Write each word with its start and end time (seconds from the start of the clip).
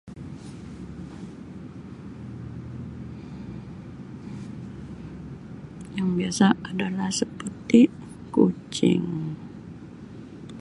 Yang 5.93 6.09
biasa 6.17 6.47
adalah 6.73 7.09
seperti 7.19 7.81
kucing. 8.33 9.05